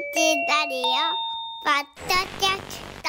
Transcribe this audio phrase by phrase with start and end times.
[0.00, 0.06] ラ
[0.66, 0.82] リオ
[1.62, 3.08] ポッドキャスト。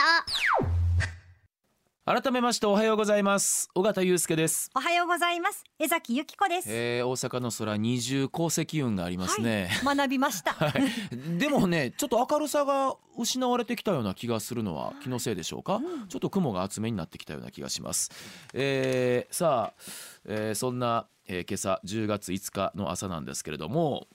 [2.04, 3.70] 改めましておはようございます。
[3.76, 5.64] 尾形祐介です、おはようございます。
[5.80, 18.12] 江崎由紀子です、えー、大阪の空二重降積雲がありますね、学びました、 はい、でもねちょっと明るさが失われてきたような気がするのは気のせいでしょうか、ちょっと雲が厚めになってきたような気がします、
[18.54, 19.82] えー、さあ、
[20.26, 24.10] えー、そんな、えー、今朝10月5日の朝なんですけれども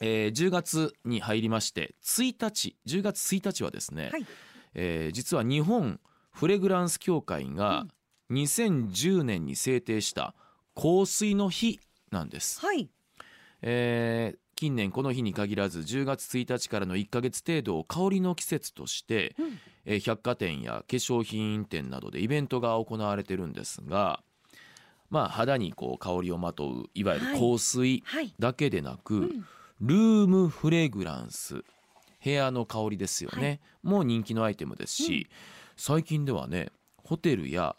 [0.00, 4.26] えー、10月に入りまして1日10月1日はですね、はい。
[4.74, 6.00] えー実は日本
[6.32, 7.86] フレグランス協会が
[8.30, 10.34] 2010年に制定した
[10.74, 11.80] 香水の日
[12.10, 12.88] なんです、はい。
[13.62, 19.58] えー近年この日に限らず10月1日からの1ヶ月程度を香りの季節として、うん。
[19.86, 24.22] えー百貨店や化粧品店などでイベントが行われてるんですが
[25.08, 28.34] まあ肌にこう香りをまとういわゆる香水はい。
[28.38, 29.46] だけでなく、ん
[29.80, 31.64] ルームフレグランス。
[32.22, 35.26] 部屋の香りですよね、もう人気のアイテムですし、
[35.76, 37.76] 最近ではねホテルや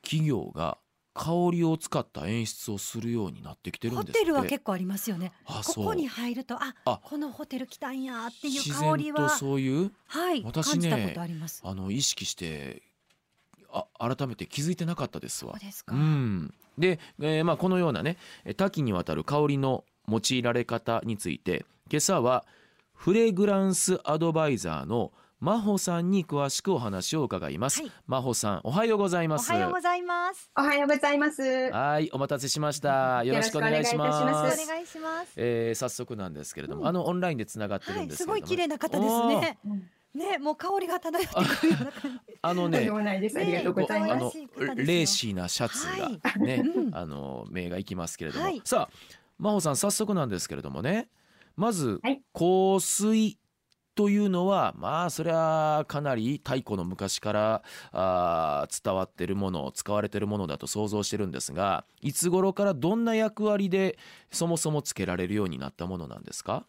[0.00, 0.78] 企業が
[1.12, 4.20] 香りを使った演出をするようになってきてるんホですって。
[4.20, 5.32] テルは結構ありますよね。
[5.44, 7.00] ここに入るとああ。
[7.02, 9.28] このホテル来たんやっていう自香りは。
[9.30, 11.60] そういうはい私ね感じたことあります。
[11.64, 12.82] あの意識して
[13.72, 15.52] あ改めて気づいてなかったですわ。
[15.54, 15.60] そう。
[15.60, 22.44] ですか、うん、で、えーまあ、このようなねえ多岐にわたる香りの用いられ方について今朝は
[22.92, 25.12] フレグランスアドバイザーの
[25.44, 27.92] 真帆さんに詳しくお話を伺います、はい。
[28.06, 29.52] 真帆さんおはようございおます。
[29.52, 30.50] はようございます。
[30.56, 31.42] おはようございます。
[31.70, 33.22] はいお待たせしました。
[33.24, 34.64] よろしくお願いしよろしくお願いいたします。
[34.64, 36.88] お願いしますえー早速なんですけれども、うん。
[36.88, 39.58] あのオンラインでつながってるはいすんですけれども、ごい綺麗な方ですね。
[40.14, 42.34] ねもう香りが漂ってくるような感じ。
[42.40, 43.38] あのねとんでもないです。
[43.38, 44.32] ありがとうございあの
[44.76, 46.94] レーシーなシャツがね、うん。
[46.94, 48.62] あの目がいきますけれども、はい。
[48.64, 51.08] さあ真帆さん早速なんですけれどもね。
[51.56, 52.22] まず、はい。
[52.32, 53.38] 香水
[53.94, 57.62] というのはまあそれはかなり太古の昔から
[57.92, 63.96] あー伝わってるもの使われてるものだと想像してるんですがいつ頃からどんな役割で
[64.32, 66.66] そもそもつけられるようになったものなんですか？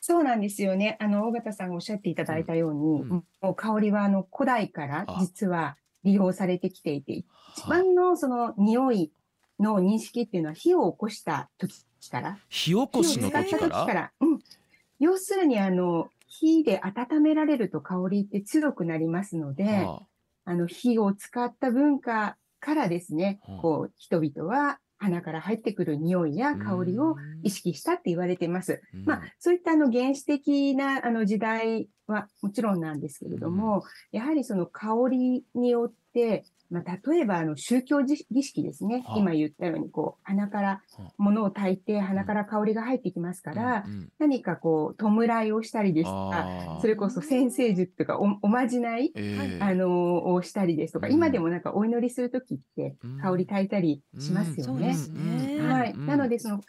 [0.00, 0.96] そうなんですよね。
[1.00, 3.24] あの、尾形さんがおっしゃっていただいたように、うんうん。
[3.42, 5.18] もう香りはあの古代からあ。
[5.20, 7.24] 実は利用されてきていて、
[7.56, 9.10] 一番のその匂い
[9.58, 11.74] の認識っていうのは火を起こした時
[12.10, 13.68] から、火起こしの時から？
[13.68, 14.38] 時から、うん。
[14.98, 20.02] 要するにあの、火で温められると香りって強くなりますので、は
[20.44, 20.54] あ。
[20.54, 28.82] の、火を使った文化からですねうん、こう、人々は鼻から入ってくる匂いや香りを意識したって言われてます。
[28.92, 29.04] うん。
[29.04, 39.02] まあ、そういったあの原始的なあの時代はもちろんなんですけれども、やはりその香りによって、まあ、例えばあの宗教儀式ですね。
[39.06, 39.14] は。
[39.14, 40.82] あ今言ったように、こう、鼻から
[41.16, 43.92] 物を焚いて鼻から香りが入ってきますから、うん。
[43.92, 44.08] うん。
[44.18, 49.58] 何かこう、弔いをしたりですとか、それこそ先生術とかおおまじないええ。
[49.62, 51.12] あのをしたりですとか、うん。
[51.14, 53.18] 今でもなんかお祈りするときってうん。
[53.20, 54.62] 香り焚いたりしますよね。
[54.64, 55.56] そうですね。
[55.58, 55.70] うん。
[55.72, 55.92] はい。
[55.92, 56.06] うん。
[56.06, 56.60] なので、その、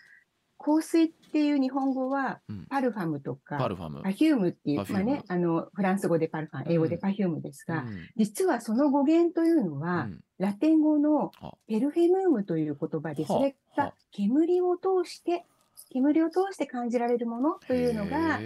[0.78, 4.02] 香水っていう日本語はうん、 parfum とか、 parfum。
[4.04, 8.08] パフュームっていう、まあね、あの、フランス語で parfum、英語で perfume ですが、うん。
[8.16, 10.20] 実はその語源というのは、うん。
[10.38, 13.36] ラテン語のあ per fumum という言葉で、は。
[13.36, 13.84] あそれは。
[13.84, 15.46] あが煙を通して、
[15.92, 18.40] 煙を通して感じられるものというのが、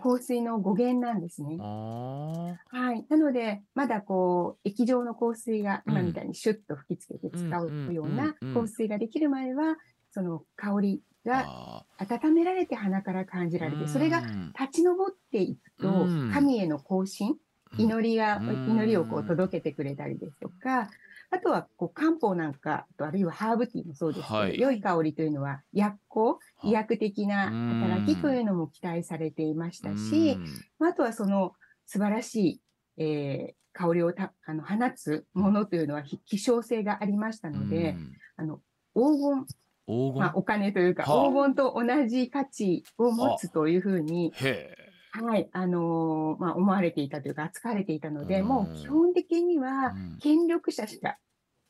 [0.00, 1.56] 香水の語源なんですね。
[1.60, 3.04] あはい。
[3.08, 9.76] なので、まだこう、液状の香水が、うん今みたいにシュッと吹きつけて使うような香水ができる前は、
[10.14, 17.36] その香りーがあ温められて鼻から感じられーて、それがうん立ち上っていくとうん、神への行進、
[17.76, 18.70] 祈りが、うん。
[18.70, 20.88] 祈りをこう届けてくれたりですとか、
[21.30, 24.58] あとはこう漢方なんかと、あるいはハーブティーもそうですけど、はい。
[24.58, 27.80] 良い香りというのは薬効、医薬的なうん。
[27.82, 30.38] 働きというのも期待されていましたし、
[30.78, 31.54] あとはその
[31.86, 32.60] 素晴らし
[32.98, 37.96] い、えー香りをたあの放つものというのはひ希少性がありましたので、
[38.36, 38.60] あの
[38.94, 39.46] 黄金、
[39.86, 41.28] 黄金、まあ、お金というか、はあ。
[41.28, 44.76] 黄金と同じ価値を持つというふうに、へ
[45.12, 48.46] はい、あのーまあ、思われていたというか、扱われていたので、うん。
[48.46, 50.18] もう基本的にえはうん。
[50.20, 51.18] 権力者しか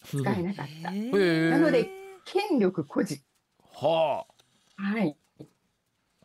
[0.02, 0.92] 使えなかった。
[0.92, 1.90] へへーーなので、
[2.24, 3.24] 権力誇示。
[3.60, 4.26] は
[4.76, 5.16] はい。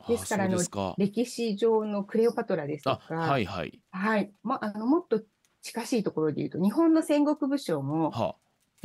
[0.02, 0.96] あですからあそうですか。
[0.98, 3.82] 歴史上のクレオパトラですとあか、はいはい。
[3.92, 4.32] はい。
[4.44, 5.22] まあ、あの、もっと
[5.62, 8.36] 近しいところで言うと、日本の戦国武将も、は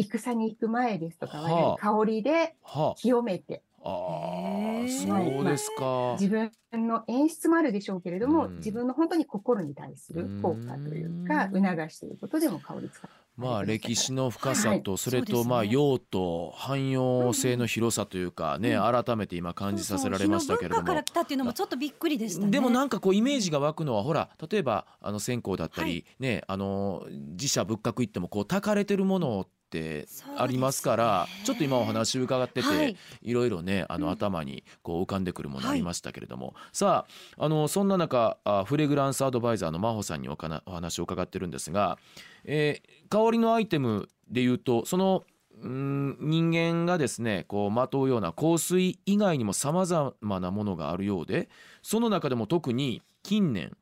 [0.03, 2.81] 戦に行く前ですとかは、はあ香りであ。
[2.81, 4.87] は清めて、ああへー。
[4.87, 6.17] ーそうですか。
[6.21, 8.57] 自分の演出もあるでしょうけれども、うん。
[8.57, 13.11] 自分の本当に心に対する効果というか、うん促していることでも香り使う。
[13.37, 20.87] まあれてました歴史の深さとそれとまあ用途汎用性の広さというかね改めて今感じさせられましたけれども。
[20.87, 22.51] から来たっていうのもちょっとびっくりでしたね。
[22.51, 30.07] でもなんかこうイメージが湧くのはほら例えばあの線香だったり、ねあの自社仏閣行ってもこう焚かれてるものって
[30.37, 32.97] ありますからねちょっと今お話伺ってて、はい。
[33.23, 34.13] い、ろいろねあのうん。
[34.13, 37.05] 頭にこう浮かんでくるものありましたけれども、さ
[37.39, 41.99] ああのそんな中あフレグランスアドバイザーの真帆さんにおかなお話を伺ってるんですが、
[42.45, 45.25] えー香りのアイテムでいうとその
[45.63, 51.49] うん人間がですねこうまとうような香水以外にもさまざまなものがあるようで
[51.83, 53.77] その中でも特に近年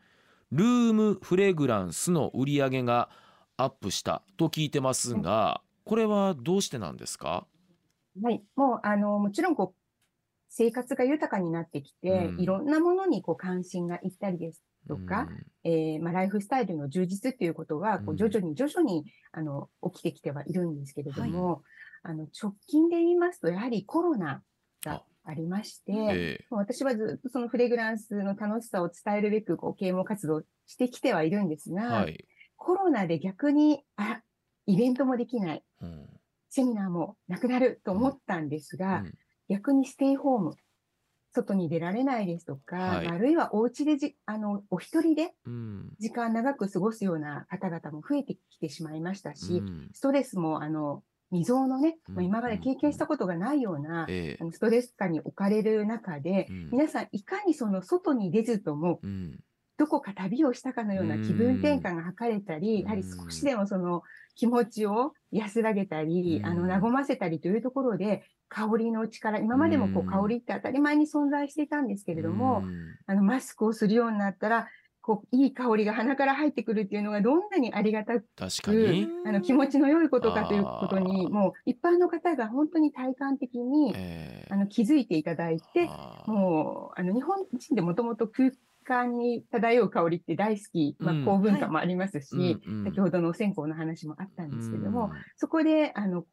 [0.50, 3.08] ルームフレグランスの売り上げが
[3.56, 7.46] アップしたと聞いてますがこれはどうしてなんですか？
[8.20, 8.44] はい。
[8.56, 9.80] もう、あの、もちろん、こう、
[10.48, 12.36] 生活が豊かになってきて、うん。
[12.36, 15.28] いろんなものにこう関心がいったりですとか、
[15.64, 18.16] えーまあ、ライフスタイルの充実っていうことは、こうん。
[18.16, 21.62] う徐々に徐々に、あの、起きてきてはいるんですけれども、
[22.02, 24.42] あの、直近で言いますと、やはりコロナ
[24.84, 25.04] があ。
[25.34, 26.48] りまして、うんえ。
[26.50, 34.22] もう私はずっとそのフレグランスの楽しさを伝えるべく、こう、啓蒙活動してきてはいるんですえが、はい、コロナで逆に、あ、
[34.66, 35.64] イベントもできない、うん
[36.50, 39.14] セミナーもなくなると思ったんですが、うん。
[39.48, 40.56] 逆にステイホーム、
[41.32, 43.06] 外に出られないですとか、はい。
[43.06, 45.90] あるいはお家でじ、あの、お一人でうん。
[45.98, 49.90] 時間長く過ごすような方々も増えてきてしまいましたし、うん。
[49.92, 56.70] ストレスも、あの、未曾有のね、今まで経験したことがないような、ストレス下に置かれる中で、うん。
[56.72, 59.40] 皆さんいかにその外に出ずとも、うん
[59.78, 62.82] どこか旅をしたかのような気分転換が図れたり、うん。
[62.84, 64.02] やはり少しでもその
[64.34, 66.46] 気持ちを安らげたり、うん。
[66.46, 72.96] あの、和ませたりというところで、香りの力、今までもこう香りって当たり前に存在していたんですけれども、うん。
[73.06, 74.68] あの、マスクをするようになったら、
[75.00, 85.88] こう、いい香りが鼻から入ってくるっていうのがどんなにありがたく、確かに、あの、気持ちの良いことかということに、もう一般の方が本当に体感的に、ええあの、気づいていただいて、
[86.26, 88.52] もう、あの、日本人でもともと空
[88.82, 92.84] 間に漂う香りって大好き、まあうん、高文化もありますし、うんうん。
[92.84, 95.10] 先ほどのお線香の話もあったんですけれども、うん。
[95.36, 96.24] そこで、あの、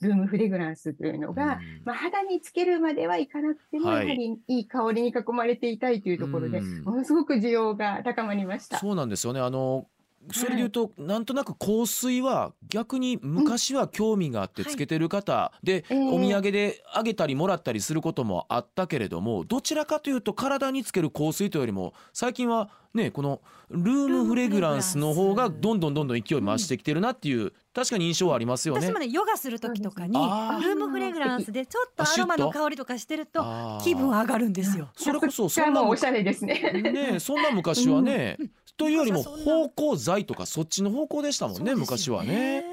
[0.00, 1.82] ルームフレグランスというのが、うん。
[1.84, 4.06] まあ、肌につけるまではいかなくても、はい。
[4.06, 6.82] やはりいい香りに囲まれていたいというところで、うん。
[6.84, 8.78] ものすごく需要が高まりました。
[8.78, 9.40] そうなんですよね。
[9.40, 9.86] あの
[10.32, 16.08] それで言うと、なんとなく香水は逆に昔は興味があってはいつけてる方、で、ええ。
[16.08, 23.40] お土産であげたりもらったりすることもあったけれどもどちらかというと体につける香水というよりも最近はねこの
[23.70, 28.86] ルームフレグランスの方がどんどんどんどん勢い増してきてるなっていう、確かに印象はありますよね。
[28.86, 28.98] 私も。
[28.98, 30.72] ねヨガする時とかにルあー。
[30.72, 33.42] ームフレグランスでちょっとアロマの香りとかしてると
[33.82, 34.90] 気分上がるんですよ。
[34.96, 36.82] それこそそんなおしゃれですね。
[36.82, 38.36] ねそんな昔はね、
[38.76, 42.64] というよりも芳香剤とかそっちの方向でしたもんね昔よはね。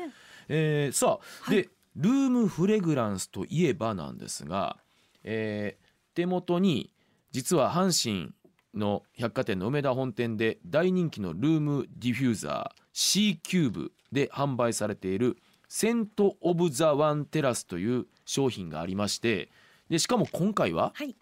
[0.50, 1.56] えーさあ、はい。
[1.56, 4.78] でルームフレグランスといえばなんですが、
[5.24, 6.92] えー手元に
[7.32, 8.34] 実は阪神
[8.74, 15.38] の百貨店の梅田本店で大人気のルームディフューザー C キューブで販売されている
[15.70, 19.50] セント・オブ・ザ・ワン・テラスという商品がありまして
[19.90, 21.16] でしかも今回ははい。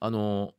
[0.00, 0.54] あの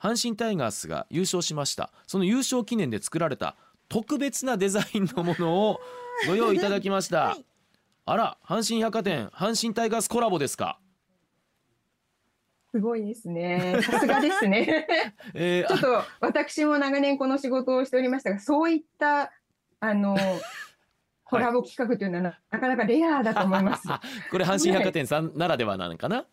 [0.00, 3.56] 阪神タイガースが優勝しましたその優勝記念で作られた
[3.88, 5.80] 特別なデザインのものを
[6.26, 7.44] ご用意いただきました、はい
[8.06, 10.80] あら阪神百貨店阪神タイガースコラボですか、
[12.72, 13.78] すごいですね。
[13.82, 14.86] さすがですね。
[15.34, 19.32] えーちょっと私も長年この仕事をしておりましたが、そういった、
[19.80, 20.16] あの、
[21.30, 23.86] コラボ企画というのはななかなかレアだと思います。
[23.86, 26.24] は これ阪神百貨店さんならではなのかな、い、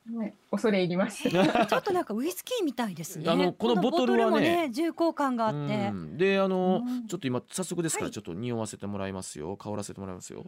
[0.50, 1.30] 恐れ入ります。
[1.30, 3.30] ちょっとなんかウイスキーみたいですね。
[3.30, 4.68] あのこのボトルはね。
[4.68, 5.58] ね重厚感があって。
[5.58, 6.18] うん。
[6.18, 7.08] であの、うん。
[7.08, 8.12] ちょっと今早速ですからはい。
[8.12, 9.56] ちょっと匂わせてもらいますよ。
[9.56, 10.46] 香らせてもらいますよ。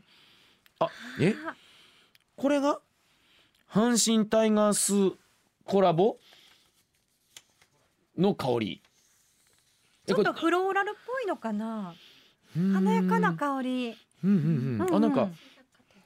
[0.79, 0.89] あ
[1.21, 1.35] え？
[2.35, 2.79] これが？
[3.69, 5.15] 阪神タイガース
[5.63, 6.17] コラボ？
[8.17, 8.81] の香り。
[10.07, 11.93] ちょっとフローラルっぽいのかな。
[12.57, 12.73] うん。
[12.73, 13.97] 華やかな香り。
[14.23, 14.95] うんうんうん。
[14.95, 15.29] あなんか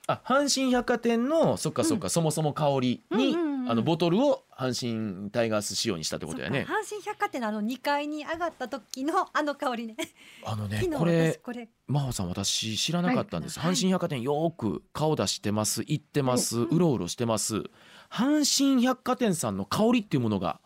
[0.08, 3.72] あ阪神百貨店のそっかそっか、そもそも香りに、うんうんうん。
[3.72, 6.65] あのボトルを阪神タイガース仕様にしたってことだよね。
[6.67, 9.96] そっか阪神百貨店のあの2階に上がった時のあの香りね。
[10.43, 11.70] あのね昨日これ私これ。
[11.88, 13.72] 真帆さん私知らなかったんです、はい。
[13.72, 17.63] 阪神百貨店よーく顔出してます行ってます、ううろうろしてます。
[18.12, 20.60] 阪神百貨店さんの香りっていうものが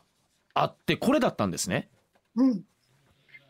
[0.56, 1.92] あってこれだったんですね。
[2.36, 2.63] うん。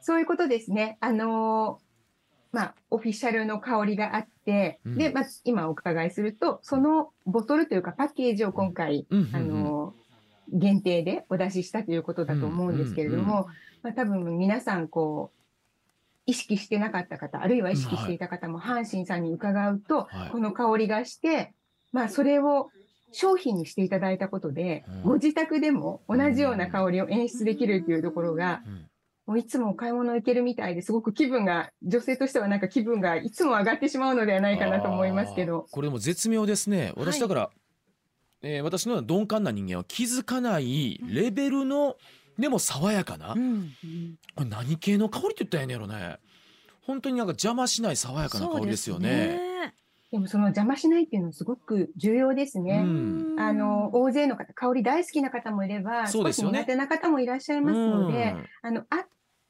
[0.01, 0.97] そういうことですね。
[0.99, 1.86] あのー
[2.51, 4.97] まあ、オフィシャルの香りがあって、うん。
[4.97, 10.07] で、まあ、今お伺いすると、そのボトルというかパッケージを今回、あのー
[10.49, 13.47] 限定でお出ししたということだと思うんですけれども、
[13.83, 15.37] まあ、多分皆さんこう、
[16.25, 20.31] 意識してなかった方、あるいは意識していた方も、阪神さんに伺うと、はい。
[20.31, 21.53] この香りがして、
[21.93, 22.69] まあ、それを
[23.13, 25.01] 商品にしていただいたことで、うん。
[25.03, 28.85] ご自宅でも同じような香りを演出できるっていうところが、うん
[29.35, 35.67] いつもお買い物行けるみたいですごく気分が、女性としてはなんか気分がいつも上がってしまうのではないかなと思いますけど。
[35.71, 36.93] これでも絶妙ですね。
[36.95, 37.49] 私だから、
[38.41, 41.97] えー私のような鈍感な人間は気づかないレベルの
[42.37, 43.73] でも爽やかな、うん。
[44.35, 46.17] これ何系の香りって言ったらええんやろね。
[46.81, 49.39] 本当になんか邪魔しない爽やかな香りですよね。
[50.11, 52.83] でもその邪魔しないっていうのはすごく重要ですね。
[52.85, 53.35] うん。
[53.37, 56.59] あの、大勢の方、香り大好きな方もいれば、少しそうですよね。
[56.59, 59.05] 苦手な方もいらっしゃいますので、あの、あ、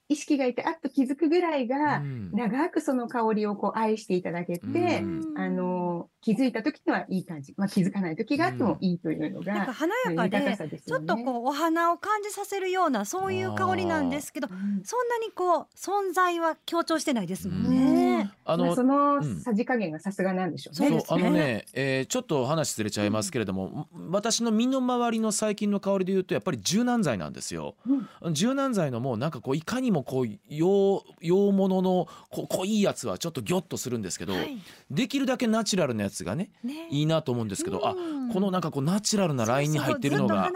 [0.09, 4.71] 意識がいて、あっと気づくぐらいがう、ん長くその香りをこう愛していただけて、う
[5.05, 7.53] んあの、気づいた時にはいい感じ。
[7.57, 11.03] まあ気づかない時があってもいいというのなんかが、華やかでちょさですよね。
[11.03, 18.23] っとこうお花を感じさせるようなそういう香りなんですけどうんそんなにこう存在は強調してないですもんうね。
[18.23, 21.01] んあのまあそのうんさじ加減がさすがなんでしょうね。
[21.01, 27.75] そうあのね、えーちょっと話ずれちゃいますけれども、私の身の回りの最近の香りで言うとやっぱり柔軟剤なんですよ。
[28.23, 34.57] うん柔軟剤のもうなんかこういかにもこう洋洋物のこ濃いやつはちょっとギョッとするんですけど、はい。
[34.91, 36.87] できるだけナチュラルなやつがねね。
[36.89, 37.95] いいなと思うんですけど、あう
[38.27, 38.33] ん。
[38.33, 40.51] このなんかこうナチュラルなラインに入ってるのが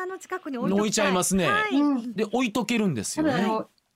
[0.53, 1.48] 置いちゃいますね。
[1.48, 1.75] はい。
[1.75, 2.13] うん。
[2.13, 3.48] で置いとけるんですよね。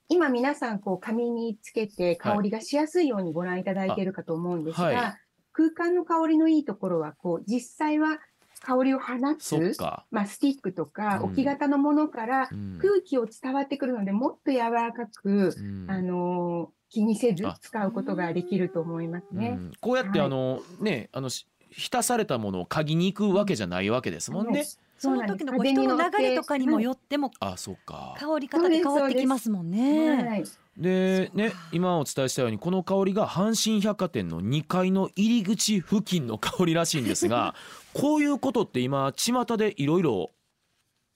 [0.08, 5.14] 今皆さんこう紙につけて香りがしやすいようにご覧いただいているかと思うんですが、あはい。
[5.52, 8.20] 空間の香りのいいところはこう実際は
[8.66, 9.76] 香りを放つ、
[10.10, 11.24] まあ、スティックとかうん。
[11.26, 12.80] 置き型のものからうん。
[12.82, 15.86] 空気を伝わってくるのでもっと柔らかく、うん。
[15.88, 17.58] あのー気にせずあ。
[17.60, 19.58] 使うことができると思いますね。
[19.60, 19.72] うん。
[19.82, 20.28] こうやってはい。
[20.28, 24.64] あの、ねあのし浸されたものを嗅ぎに行くわけじゃないわけですもんね。
[24.96, 28.16] はいその時のこう人の流れとかにもよってもあそうか。
[28.18, 30.24] 香り方で変わってきますもんね。
[30.24, 30.44] はい
[30.78, 37.56] でね今お伝えしたようにこの香りが阪神百貨店の2階の入り口付近の香りらしいんですが
[37.94, 40.32] こういうことって今巷でいろいろ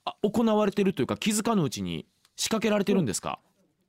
[0.05, 2.05] あ行われてるというか気づかぬうちに
[2.37, 3.39] 仕掛けられてるんですか、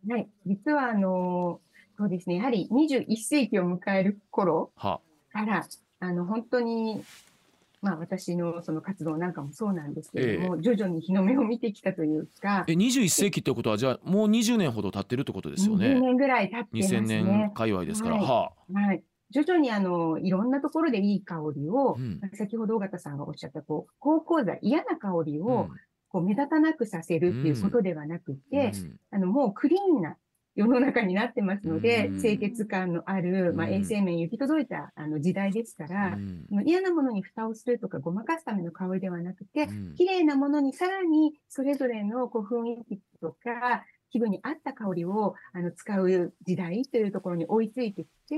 [0.08, 1.70] はい、実はあのー
[2.00, 5.02] そうですね、やはり21世紀を迎える頃は。
[5.30, 5.68] から、
[5.98, 7.04] あの、本当に、
[7.82, 17.50] まあ私のその活動なんかもそうなんですけれども、徐々に日の目を見てきたというか、え21世紀ってことはじゃあもう20年ほど経ってるってことですよ20ね年ぐらい経ってます2000年ね。
[17.54, 18.24] 界隈ですから、はい。
[18.26, 19.04] ははい。
[19.30, 22.20] 徐々にあの、いろんなところでいい香りを、うん。
[22.34, 25.70] 先ほど尾形さんがおっしゃった、こう、芳香剤、嫌な香りあ、を、
[26.08, 29.00] こう、目立たなくさせるっていうことではなくて、うん。
[29.10, 30.16] あの、もうクリーンな
[30.60, 32.20] 世の中になってますので、うん。
[32.20, 36.68] 清潔感のある、まあ、うん衛生面行き届いたあの時代ですから、うん。
[36.68, 39.94] 嫌なものに蓋をするとかごまかすための香りではなくて、うん。
[39.94, 48.36] 綺麗なものにさらにそれぞれのこう雰囲気とか気分に合った香りをあの使う時代というところに追いついてきて、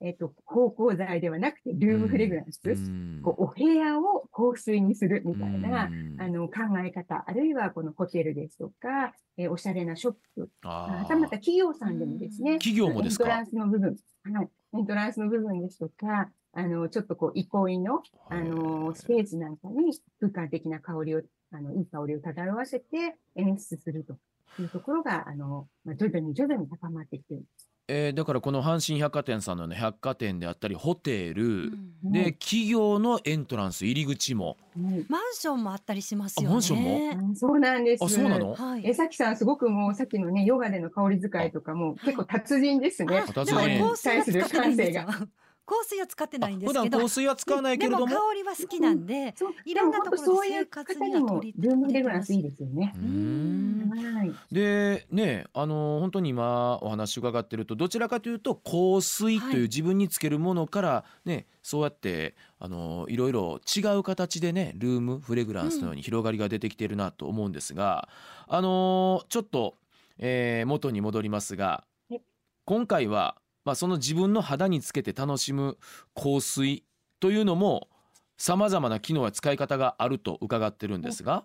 [0.00, 3.20] えっ、と、芳香剤ではなくてルームフレグランス、うん。
[3.22, 6.20] こうお部屋を香水にするみたいな、うん。
[6.20, 6.54] あの考
[6.84, 11.02] え方、あるいはこのホテルですとか、えーおしゃれなショップ、あー。
[11.02, 13.24] またまた企業さんでもですね、企業もですか？
[13.24, 13.96] エントランスの部分、
[14.32, 24.16] はい、エントランスの部分ですとか、あの、ちょっとこう、憩いの、あの、スペースなんかに空間的な香りを、あの、いい香りを漂わせて演出すると
[24.60, 27.44] いうところが、あの、まあ、徐々に徐々に高まってきている。
[27.86, 36.48] えーだからこの阪神百貨店さんのような百貨店であったりホテル、うんで企業のエントランス入り口もはいマンションもあったりしますよね。
[36.48, 37.10] あマンションも？
[37.32, 38.04] あそうなんです。
[38.04, 38.54] あそうなの？
[38.54, 38.86] はい。
[38.86, 43.18] え、さきさん、すごくもう、さっきのね、ヨガでの香り使いとかも、結構達人ですね。
[43.18, 45.04] あでも達人香水は使ってないんですよ。
[45.06, 45.28] 対
[45.66, 46.98] 香水は使ってないんです普段けど。
[46.98, 49.34] 香水は使わないけれどもでも香りは好きなんで。
[49.36, 52.98] そう、いろんなところで生活に方にもは取り、ルームフレグランスいいですよねう。
[52.98, 54.32] うんんはい。
[54.52, 68.08] でねあの本当に今お話伺ってるとどちらかというと香水というはい自分につけるものからねそうやってあのいろいろ違う形でねルームフレグランスのように広がりが出てきてるなと思うんですが、
[68.46, 69.76] あのちょっと、
[70.18, 72.20] えー元に戻りますがはい
[72.66, 75.78] 今回は、まあ、その自分の肌につけて楽しむ
[76.14, 76.84] 香水
[77.20, 77.88] というのも
[78.36, 81.44] さまざまな機能や使い方があると伺ってるんですが。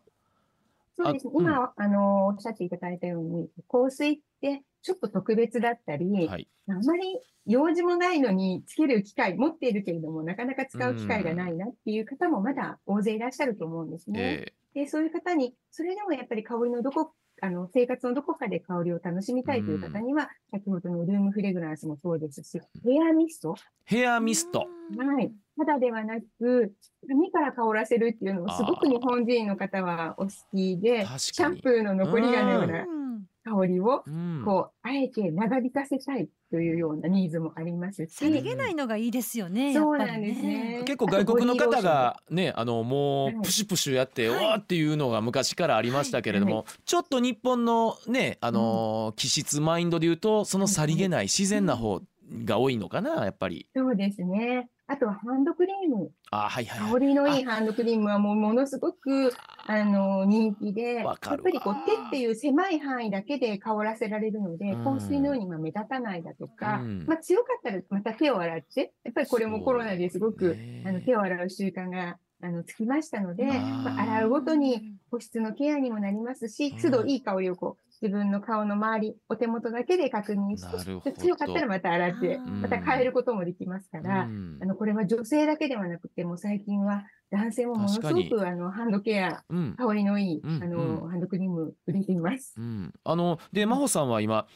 [0.97, 1.31] そうですね。
[1.35, 14.19] あうん今、あの、おっしゃっていただいたように、香水ってちょっと特別だったり、はいあまり用事もないのにつける機会、持っているけれども、なかなか使う機会がないなっていう方もまだ大勢いらっしゃると思うんですね。
[14.21, 17.11] えで、そういう方に、それでもやっぱり香りのどこ、
[17.41, 24.59] あの、生活のどこかで香りを楽しみたいという方には、先ほどのルームフレグランスもそうですし、ヘアミスト、ーヘアミスト。
[24.59, 25.31] はい。
[25.57, 26.73] 肌ではなく、
[27.07, 32.98] 髪から香らせるっていうのもすごく日本人の方はお好きで、シャンプーの残りがのようなうん
[33.43, 39.73] 香りを、うんこう、あえて長引かせたいというようなニーズもありますし、さりげないのがいいですよね。
[39.73, 40.83] そうなんですね。
[40.85, 52.01] 結構外国の方がねあのもはいうプシュプシュやってはいわーっていうのが昔からありましたけれども、はちょっと日本のねあのー気質マインドで言うとそのさりげない自然な方
[52.45, 53.67] が多いのかなやっぱり。
[53.75, 54.69] そうですね。
[54.91, 56.11] あとはハンドクリーム。
[56.31, 56.91] あはいはいはい。
[56.93, 59.31] 香りのいいハンドクリームはもうものすごく
[59.67, 64.83] あの人気で、やっぱりこう手っていう狭い範囲だけで香らせられるので、うん。
[64.83, 67.05] 香水のようにまあ目立たないだとか、うん。
[67.07, 70.83] まあ強かったらまた手を洗って、やっぱりこれもコロナですごく、ね。
[70.87, 84.59] あの手を洗う習慣があのつきましたので、まあ、洗うごとに保湿のケアにもなりますし、都度いい香りをこう自分の顔の周り、お手元だけで確認して強かったらまた洗って、うんまた変えることもできますから、うん。
[84.61, 89.75] あのこれは女性だけではなくて、もう最近は男性もものすごくあのハンドケア、うん。
[89.77, 92.53] 香りのいい、うんあのうんハンドクリーム売れています。
[92.57, 94.47] うん、あので真帆さんは今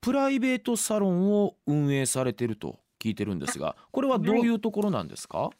[0.00, 5.50] プライベートサロンを運営されてると聞いてるんですがこれはどういうところなんですか、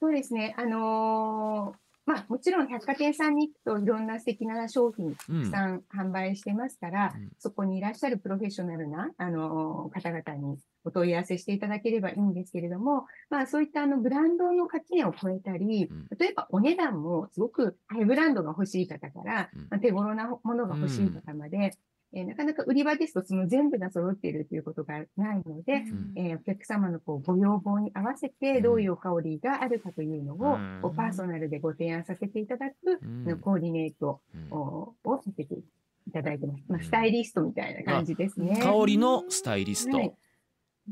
[0.00, 0.54] そうですね。
[0.58, 7.30] あのーまあ、もちろん百貨店さんに行くといろんな素敵な商品たくさん販売してますから、うん。
[7.38, 19.60] そこにいらっしゃるプロフェッショナルな、あのー方々にお問い合わせしていただければいいんですけれども、まあそういったあのブランドの垣根を超えたりうん、例えばお値段もすごくハイブランドが欲しい方から、うん。
[19.70, 21.72] まあ、手頃なものが欲しい方まで、
[22.12, 26.12] えーなかなか売り場ですとその全部が揃っているということがないので、ん。
[26.16, 30.58] えーお客様のこうご要望に合わせてどういう香りがあるかというのを、う
[30.90, 30.94] ん。
[30.96, 33.38] パーソナルでご提案させていただく、うん。
[33.38, 34.52] コーディネートうん。
[34.52, 36.64] ををさせていただいてます。
[36.68, 38.58] まあ、うんスタイリストみたいな感じですね。
[38.60, 40.14] 香りのスタイリスト、はい。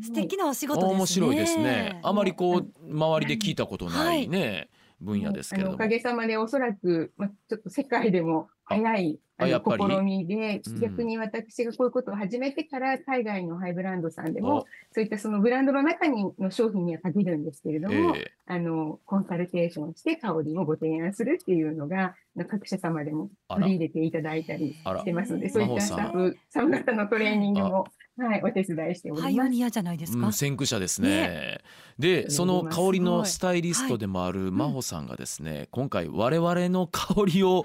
[0.02, 0.96] 素敵なお仕事ですね。
[0.98, 2.00] 面白いですね。
[2.04, 4.26] あまりこう周りで聞いたことなはい。
[4.26, 4.68] いね、
[5.00, 10.80] 分野ですけれどおかげさまでおそらく、まあ、ちょっと世界でも早いあの試みで、うん。
[10.80, 14.60] 逆に私がこういうことを始めてから海外のハイブランドさんでもお、
[14.92, 22.14] そういったそのブランドの中にの商品には限るんですけれども、えあの、コンサルテーションして香りをご提案するっていうのが、
[22.48, 27.86] 各社様でも取り入れていただいたりしてますので、そういったスタッフ様方のトレーニングも、
[28.16, 29.34] はい、お手伝いしております。
[29.36, 30.26] パイオニアじゃないですか？
[30.26, 31.58] うん、先駆者ですね。
[31.98, 37.64] で、その香りのスタイリストでもある真帆さんがですね、今回我々の香りを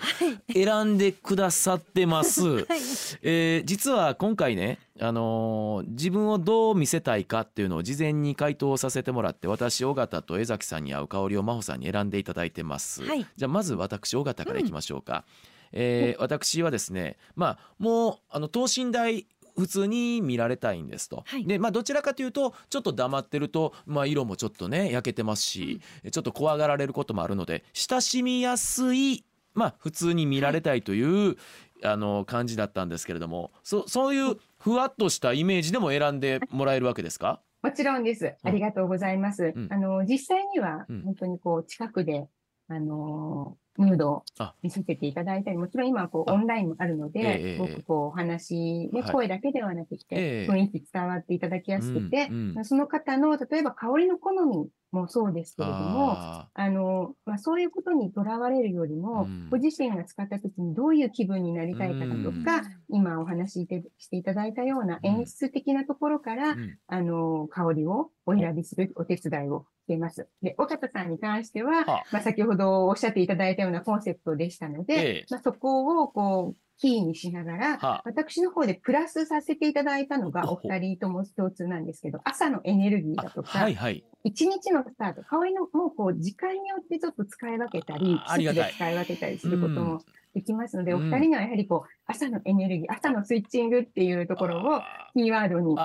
[0.51, 2.41] 選んでくださってます。
[2.65, 2.79] はい。
[3.21, 13.25] えー実は今回ね、あのー自分をどう見せたいかっていうのを事前に回答させてもらって私尾形と江崎さんに合う香りを真帆さんに選んでいただいてます、はい。
[13.35, 15.25] じゃあまず私尾形からいきましょうか、
[15.71, 19.25] えー私はですねまあもうあの等身大
[19.55, 21.45] 普通に見られたいんですと、はい。
[21.45, 31.37] でまあどちらかというとちょっと黙ってると、まあ、色もちょっとね焼けてますし、ちょっと怖がられることもあるので親しみやすいまあ普通に見られたいという、
[31.85, 37.41] あの感じだったんですけれどもそそういうふわっとしたイメージでも選んでもらえるわけですか？
[37.61, 38.35] もちろんです。
[38.43, 39.51] ありがとうございます。
[39.53, 42.27] うんあの、実際にはうん、本当にこう、近くで、
[42.69, 44.53] あのー、ムードをあ。
[44.61, 46.33] 見せていただいたり、もちろん今はこう、あ。
[46.33, 50.47] オンラインもあるのええええで、すごくこう、お話、ね、はい声だけではなくて、ええ。
[50.47, 52.65] 雰囲気伝わっていただきやすくて、うんうん。
[52.65, 56.69] その方の、例えば香りの好みもそうですけれども、ああ。
[56.69, 59.49] の、まあ、そういうことにとらわれるよりも、うん。
[59.49, 65.09] ご自身が使った時にどういう気分になりたいかだとか、今お話ししていただいたようなうん。
[65.09, 70.27] 演出的なところから、ーうんあの、香りをお選びするお手伝いをしています。
[70.41, 75.25] で、岡田さんに関しては、はまあ、先ほどおっしゃっていただいたようなコンセプトでしたので、ええ。
[75.29, 90.01] まあ、そこをこう、キーにしながら、は私の方でプラスさせていただいたのがおお二人とも共通なんですけど、朝のエネルギーだとか、はいはい一日のスタート、香りのもうこう、時間によってちょっと使い分けたり、季節で使い分けたりすることうんも
[90.33, 90.97] できますので、うん。
[90.99, 95.75] お二人にはやはりこう、朝のエネルギー、朝のスイッチングっていうところをあキーワードに、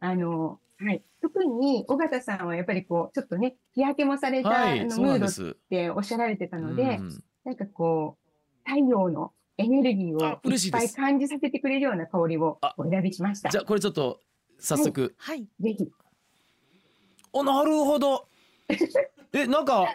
[0.00, 1.02] ああの、はい。
[1.22, 7.24] 特に、尾形さんはやっぱりこう、ちょっとね、日焼けもされた、はいあのムードっすておっしゃられてたので、うん。
[7.44, 8.18] なんかこ
[8.66, 12.74] う、太陽のエネルギーあをいっぱい嬉しいです感じさせてくれるような香りをあ。
[12.76, 13.48] お選びしました。
[13.48, 14.20] じゃあこれちょっと
[14.58, 15.46] 早速、はい。
[15.60, 15.88] ぜひ。
[17.32, 18.26] おなるほど。
[19.32, 19.86] えなんか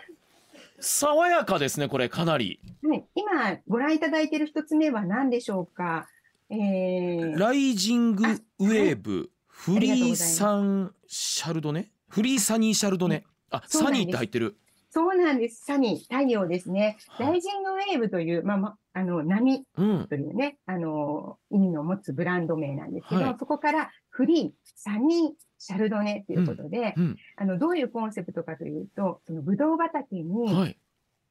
[0.80, 2.60] 爽やかですねこれかなり。
[2.84, 6.08] はい、今ご覧いただいている一つ目は何でしょうか？
[6.50, 9.31] えー、ライジングウェーブ
[9.63, 11.91] フリーサンシャルドネ？
[12.10, 13.24] フリーサニーシャルドネ？
[13.52, 14.02] あサそうなんです。
[14.02, 14.58] ニーって入ってる。
[14.89, 15.63] そうなんです。
[15.63, 16.97] サニー、太陽ですね。
[17.10, 23.36] はいライジングウェーブという、まあ、まあの、波うんというね、あの、意味の持つブランド名なんですけど、はい。
[23.38, 27.17] そこからフリー、サニー、シャルドネということで、うん。
[27.36, 30.78] あの、どういうコンセプトかというと、そのブドウ畑にはい。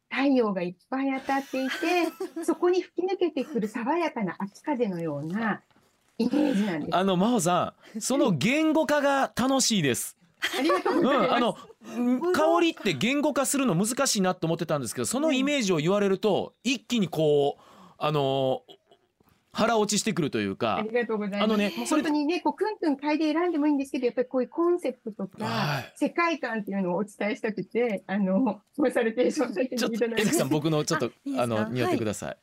[0.08, 1.72] 太陽がいっぱい当たっていて、
[2.44, 5.62] そこに吹き抜けてくる爽やかな秋風のような、
[6.20, 6.96] イメージなんです。
[6.96, 10.16] あの真帆さんその言語化が楽しいです。
[10.58, 11.30] ありがとううございます。
[11.30, 11.56] ん、あの
[11.96, 17.62] うん香りって言語化するの難しいなと思ってたんですけどそのイメージを言われると一気にこう
[17.98, 18.62] あの
[19.52, 21.44] 腹落ちしてくるというあかりがとうございます。
[21.44, 32.38] あのね本当にね、こう、くんくん嗅いで選んでもいいんですけど、やっぱりこういうコンセプトとか、はい世界観っていうのをお伝えしたくて、あの、コンサルテーションさせていちょっとただいて江崎さん僕のちょっとあの似合ってください。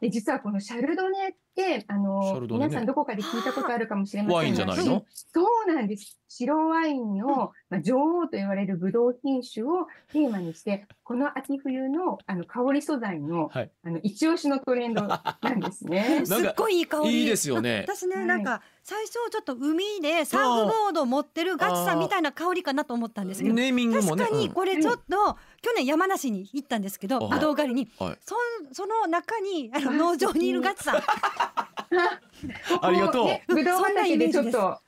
[0.00, 4.94] で、実はこのシャルドネって、あの、ね皆さんどこかで聞いたことあるかもしれませんがワインじゃないの？
[4.94, 6.18] うんそうなんです。
[6.28, 15.16] 白ワインの、まあ、女王と言われるブドウ品種をテーマにして、この秋冬のあの香り素材の、はいあの一押しのトレンドな
[15.50, 16.22] んですね。
[16.26, 17.22] すっごいいい香り。
[17.22, 23.54] いいですよね私ね、はいなんか最初ちょっと海でサーフボードを持ってるガチさんみたいな香りかなと思ったんですけど。
[23.54, 24.24] ネーミングもね。
[24.24, 27.30] 確かにこれちょっと、去年山梨に行ったんですけど、はい。
[27.32, 28.18] ぶどう狩りに、うんはい。
[28.24, 28.34] そ
[28.72, 33.26] その中にあの農場にいるガチさん、ありがとう。
[33.26, 34.78] ねぶどうそんなイ畑メージでちょっと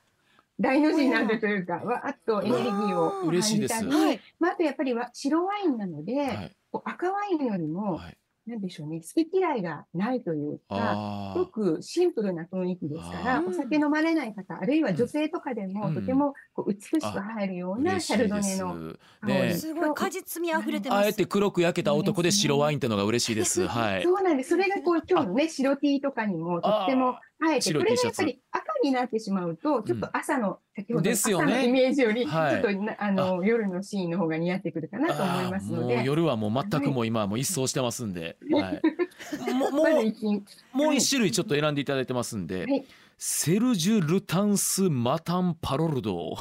[0.59, 4.21] 大の字になるというか、わーっとエネルギーを感じたり、はい。
[4.39, 6.55] まあ、あとやっぱりわ白ワインなので、はい。
[6.85, 8.17] 赤ワインよりも、はい。
[8.51, 18.91] なんでしょうね、好き嫌いがないというか、あすごくシンプルな雰囲気ですから、お酒飲まれない方、あるいは女性とかでも、うんとてもこう美しく入るよあうなシャルドネの。。
[19.23, 21.05] ねすごい果実味溢れてます。
[21.05, 23.65] あえて黒く焼けた男で白ワインってのが嬉しいです。
[23.67, 24.03] はい。
[24.03, 24.49] そうなんです。
[24.49, 27.15] それがこう今日のね、白 T とかにもとっても
[27.49, 31.53] 映えて、白これがやっぱり赤になってしまうと、ちょっと朝の、先ほどのですよね。
[31.53, 38.81] 朝のイメージより、ちょはいっとな、あの、夜のシーンの方が似合ってくるかなと思いますので、夜はもう全くもう今はもう一掃してますんで、はい。
[39.53, 40.77] もうもう。
[40.77, 42.85] もう一種類ちょっと選んでいただいてますんで、はい。
[43.17, 46.31] セルジュ・ルタンス・マタン・パロルド。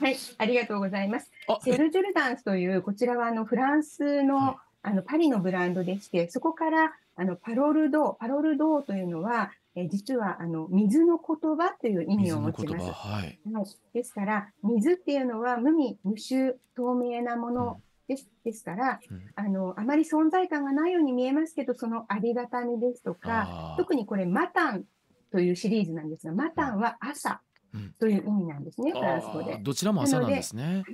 [0.00, 1.30] はい、ありがとうございます。
[1.48, 4.56] あ、セルジュルダンスという、こちらはあのフランスの、はい。
[4.82, 12.90] あのパリのブランドでして、そこからあのパロルドー、パロルドーというのは、えー実はあの水の言葉という意味水を持ちます。
[12.90, 13.38] はい。
[13.52, 24.84] はい、ですから、水っていうのは無味、無臭、透明なものです,、ですからうんあの、あまり存在感がないように見えますけど、そのありがたみですとか、特にこれ、マタン
[25.30, 29.58] というシリーズなんですが、マタンは朝うんという意味なんですね、フランス語で。
[29.62, 30.62] どちらも朝なんですね。
[30.64, 30.84] はい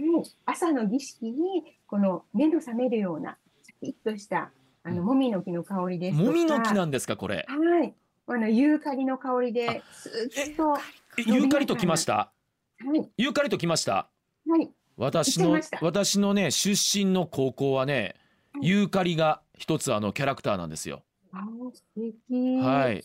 [0.44, 4.50] 朝の儀式に、この目の覚めるような、シャキッとした、
[4.86, 6.30] あの、うんもみの木の香りですとか。
[6.30, 7.46] もみの木なんですかこれ。
[7.48, 7.94] はい。
[8.28, 10.78] あの、ユーカリの香りで、スーッと、
[11.18, 12.30] ユーカリときました？
[12.80, 13.22] い。
[13.22, 14.08] ユーカリときました？
[14.48, 14.70] はい。
[14.96, 18.14] 私の私のね出身の高校はね、
[18.54, 21.02] はいユーカリが一つあのキャラクターなんですよ。
[21.30, 22.56] あー素敵。
[22.56, 23.04] はい。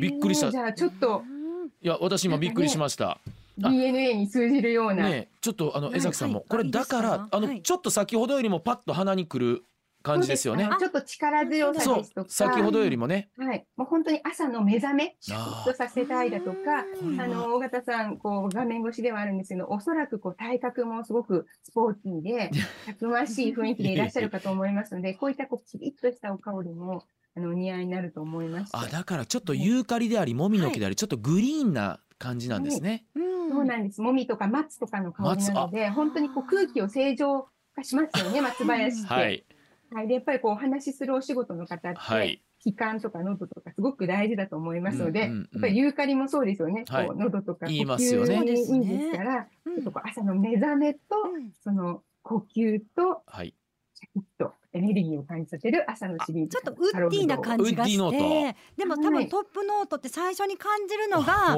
[0.00, 3.18] びっくりしたじゃあ、ちょっとうんいや私今びっくりしました。
[3.62, 5.10] あ DNA に通じるような。
[5.10, 9.62] ねちょっとあのはい江崎さんも、はいこれだからあの、はいちょっと先ほどよりもパッと鼻にくる
[10.02, 10.68] 感じですよね。
[10.78, 12.30] ちょっと力強さそうですとか。
[12.30, 13.30] 先ほどよりもね。
[13.38, 13.66] はい。
[13.76, 22.50] もう本当に朝の目覚め、シャキッとさせたいだとか、うんあの、尾形さん、こう、画面越しではあるんですけど、おそらく、こう、体格もすごくスポーティーで、
[22.86, 27.04] たくましい雰囲気でいらっしゃるかと思いますので、こういった、こう、キリッとしたお香りも、
[27.36, 28.76] あの、お似合いになると思いまして。
[28.76, 33.06] あだからちょっとユーカリでありもみの木でありちょっとグリーンな感じなんですね。
[33.14, 34.00] うんそうなんです。
[34.00, 39.14] もみとか松とかの香りなので、本当にこう空気を正常化しますよね、松林って。
[39.14, 39.44] はい
[39.92, 40.08] はい。
[40.08, 42.42] で、やっぱりこうお話しするお仕事の方って、はい。
[42.60, 46.84] 気管とか喉とかすごく大事だと思いますので、うんうんうんやっぱりユーカリもそうですよね。
[46.88, 51.00] はいこう喉とか呼吸にいいんですから、うんちょっとこう朝の目覚めと、
[51.34, 53.54] うんその呼吸と、はい。
[54.02, 56.48] シャキッとエネルギーを感じさせる朝のシリーズ。
[56.50, 61.56] ちょっとウッディーな感じがしウッディーノーて、でも多はいトップノートって最初に感じるのが。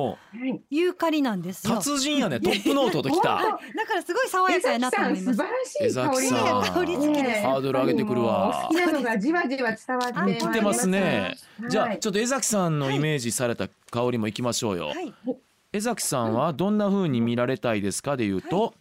[0.69, 1.77] ユーカリなんですうよ。
[1.77, 3.39] 達人やねトップノートときた。
[3.39, 5.43] 本だからすごい爽やかやなと思います
[5.81, 6.29] 江崎さん素晴。
[6.29, 11.37] らしい香り香り好きですねハードル上げてくるわ好きなのがじわじわ伝わってまいります来てますね。
[11.69, 14.89] じゃはいあちょっと江崎さんのイメージされた香りもいきましょうよ。
[14.89, 15.15] はい。
[15.73, 18.17] 江崎さんはどんな風に見られたいですか？
[18.17, 18.75] で言うと、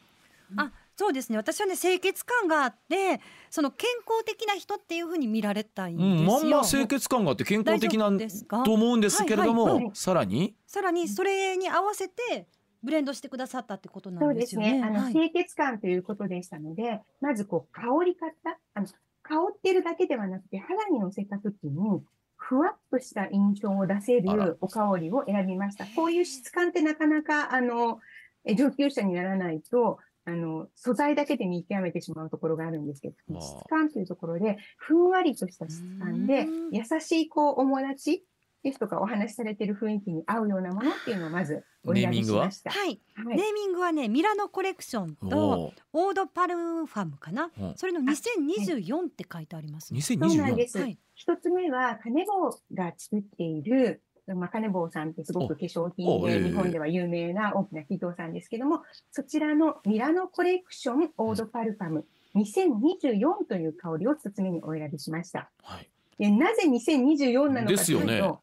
[0.58, 1.38] あ、そうですね。
[1.38, 6.32] 私はね清潔感があって、その健康的な人っていう風に見られたいんうん、ですよ。
[6.32, 8.64] まんま清潔感があって健康的なん大丈夫ですか？
[8.64, 10.56] と思うんですけれども、はいはいはいさらに？
[10.68, 12.48] さらにそれに合わせて
[12.84, 14.70] ブレンドしてくださったってことなそうんでですよね。
[14.72, 14.84] すね。
[14.84, 18.30] あの、はい清潔感ということでしたので、まずこう、香り方。
[18.74, 18.88] あの、
[19.22, 22.04] 香ってるだけではなくて、肌に乗せた時に、
[22.36, 25.86] ふわっとした印象を出せあらるお香りを選びました。
[25.96, 28.00] こういう質感ってなかなか、あの、
[28.44, 38.26] え上級者にならないと、あの、素材だけで見極めてしまうところがあるんですけど、質感というところで、ふんわりとした質感でうん、優しい、こう、おもだち
[38.64, 42.72] ですとか、お話しされている雰囲気に合うようなものっていうのをまずお選びしました。
[42.72, 42.86] は？
[42.86, 43.02] い。
[43.16, 47.52] はいネーミングはねミラノコレクションおとおオードパルファムかな？
[47.60, 50.00] うんそれの2024って書いてありますね。
[50.00, 50.78] そうなんで2024す。
[50.80, 62.06] はい一つ目は、カネボウが作っている、まあ、カネボウさんってすごく化粧品で日本では有名な大きな企業さんですけども、そちらのミラノコレクションオードパルファム
[62.36, 65.52] 2024という香りを一つ目にお選びしました。
[65.64, 65.90] はい。
[66.18, 68.34] でなぜ2024なのかというと、ね。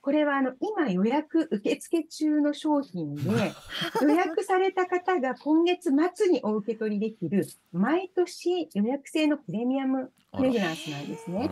[0.00, 3.22] これはあの今予約受付中の商品で、
[4.02, 11.50] 予約された方が今月末にお受け取りできる、毎年予約制のプレミアムフレグランスなんですね。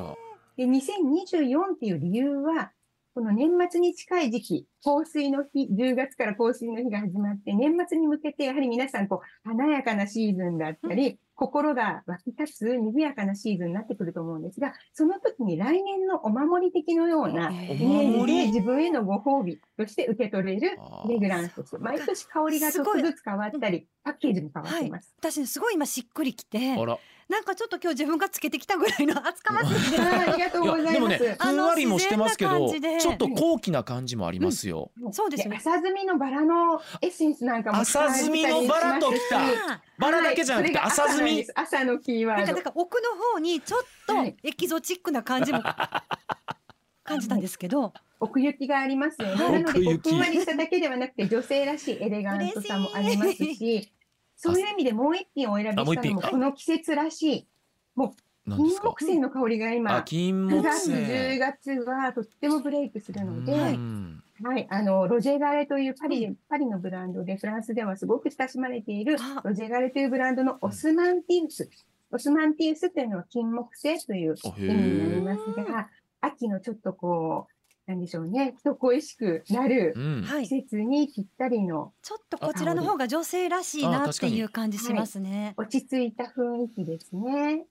[0.57, 2.73] で、2024っていう理由は、
[3.17, 25.15] この年末に近い時期、香水の日、10月から香水の日が始まって、年末に向けてやはり皆さん、こう、華やかなシーズンだったり、心が湧き立つ、賑やかなシーズンになってくると思うんですが、その時に来年のお守り的のようなえイメージで自分へのご褒美として受け取れるレグランス毎年香りがちょっとずつ変わったり、パッケージも変わっています。
[25.21, 26.75] 私ねすごい今しっくりきて。
[26.75, 31.49] あらなんかちょっと今日自分がつけてきたぐらいの厚かましいでありがとうございでもねます。
[31.49, 35.57] ふんわりもしてますけどちょっと高貴な感じもありますよ、そうですよね。
[35.59, 39.41] 朝摘みのバラのエッセンスなんかも使われたりしますし朝摘みのバラときた。
[39.41, 40.87] あバラだけじゃなくてはい。
[40.87, 41.47] 朝摘み。
[41.55, 42.47] 朝のキーワード。
[42.47, 42.63] なんかなん。
[42.63, 44.37] か奥の方にちょっとはい。
[44.45, 45.63] エキゾチックな感じも
[47.03, 49.45] 感じたんですけど、奥行きがありますよね。
[49.45, 49.63] はい。
[49.63, 53.93] なので、こう奥行きふんわりしただけではなくて、女性らしいエレガントさもあります嬉し、
[54.37, 57.47] そういう意味でもう一品お選びしたのも、この季節らしい、
[57.97, 58.13] 金
[58.47, 58.91] 何ですか？
[58.91, 64.23] 木犀の香りがあ今、金9木月、10犀月はとってもブレイクするので、うはい、ん
[64.69, 71.69] あの、ロジェガレというパリで、パリのブランドで、フランスではすごく親しまれているあ、ロジェガレというブランドのオスマンティウス。
[72.13, 75.89] オスマンティウスというのは金木犀という意味になりえますが、
[76.21, 77.56] 秋のちょっとこう、
[77.87, 80.23] なんでしょうね、人恋しくなるうん。
[80.25, 80.43] はい。
[80.49, 81.93] 季節にぴったりの。
[82.03, 85.55] ちょっとこちらの方が女性らしいなっていう感じしますね。
[85.57, 87.67] 落ち着いた雰囲気ですね。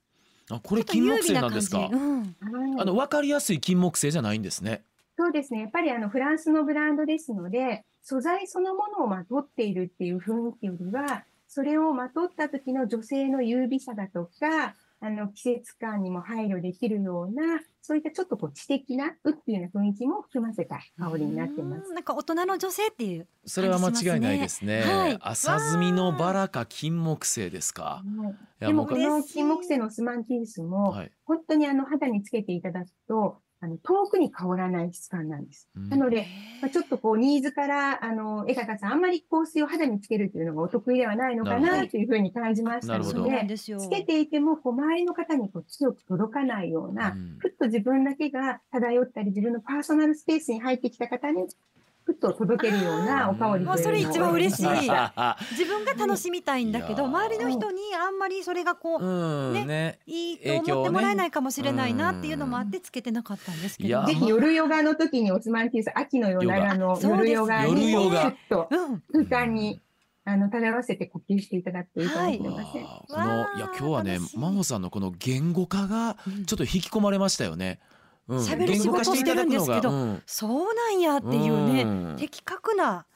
[0.50, 1.90] あこれ金木犀なんですか？
[1.92, 2.20] うん。
[2.22, 2.80] はい。
[2.80, 4.84] あの分かりやすい金木犀じゃないんですね。
[5.18, 5.60] そうですね。
[5.60, 21.88] やっぱりあのフランスのブランドですので、素材そのものをまとっているっていう雰囲気よりは、それをまとった時の女性の優美さだとか、あの季節感にも配慮できるような、そういったちょっとこう知的な、うっていうような雰囲気も含ませた香りになってます。
[21.88, 21.94] うん。
[21.94, 24.80] なんか大人の女性っていうそれは間違いないですね。
[24.82, 25.18] はい。
[25.20, 28.02] 朝摘みのバラか金木犀ですか？
[28.58, 31.12] でもうこの金木犀のスマンティウスも、はい。
[31.24, 35.68] 本当にあの肌につけていただくと、あの遠くに香らない質感なんです。
[35.76, 35.88] うん。
[35.88, 36.26] なので、
[36.60, 43.56] まあ、ちょっとこう、ニーズから、あの、江方さん、あんまり香水を肌につけるっていうのがお得意ではないのかなというふうに感じましたので。
[43.56, 47.36] つけていても、こう、周りの方にこう強く届かないような、うん。
[47.38, 51.46] ふっと自分だけが漂ったり、自分のパーソナルスペースに入ってきた方に、
[52.06, 54.62] ふっと届けるようなお香りというそれ一番嬉しい。
[54.70, 59.98] 自分が楽しみたいんだけど、周りの人にあんまりそれがこう、うんねね。
[60.06, 64.04] いいと思ってもらえないかもしれないなっていうのもあっうてつけてなかったんですけど。
[64.04, 67.08] ぜひ夜ヨガの時にオスマンティウス、秋の夜長のヨガ。
[67.08, 68.20] 夜ヨガに、そうです夜ヨガ。
[68.20, 69.26] ふっとうん。
[69.26, 69.82] 空間に、
[70.24, 72.84] あの、漂わせて呼吸していただくといいかもしれません。
[72.84, 76.16] わあこのいや今日はね真帆さんのこの言語化が
[76.46, 77.80] ちょっと引き込まれましたよね。
[77.90, 77.95] うん
[78.28, 80.22] 喋る仕事してるんですけどうん。
[80.26, 82.16] そうなんやっていうね、うん。
[82.18, 83.06] 的確な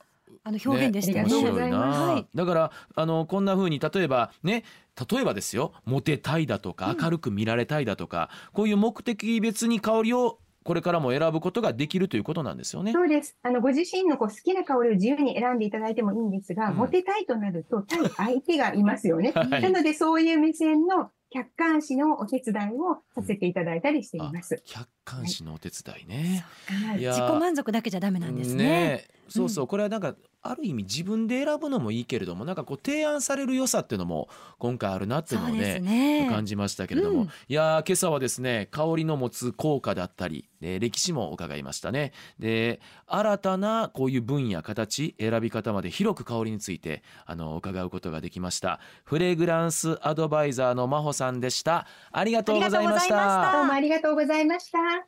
[0.42, 1.33] あの表現でしたよね。
[1.33, 2.27] ねありがとうご面白いな、ざいますはい。
[2.35, 4.64] だからあのこんな風に例えばね
[5.11, 6.99] 例えばですよモテたいだとかうん。
[7.03, 12.92] 明るく見られたいだとか、こういう目的別に香りをこれからも選ぶことができるということなんですよね。
[12.92, 13.37] そうです。
[13.42, 16.77] あの、ご自身のこう好きな香りを自由に選んでいただいてもいいんですが、うん。
[16.77, 19.33] モテたいとなると、対相手がいますよね。
[19.35, 19.62] はい。
[19.62, 24.61] なので、そういう目線の客観視のお手伝いをさせていただいたりしています。
[24.66, 26.45] 客観視のお手伝いね。
[26.66, 29.07] はい自己満足だけじゃダメなんですね。
[29.09, 36.29] えそうそう、これはなんかある意味自分で選ぶのもいいけれどもなんかこう提案される良さっていうのも今回あるなっていうのをねね。
[36.31, 37.27] 感じましたけれども、うん。
[37.27, 42.12] いやー今朝はですね香りの持つ効果だったり、ね、歴史も伺いましたね。
[42.38, 48.81] で新たなこういう分野形選び方まで広く香りについてあの伺うことができました。
[49.05, 51.87] フレグランスアドバイザーの真帆さんでした。
[52.12, 53.53] ありがとうございました。
[53.53, 55.07] どうもありがとうございました。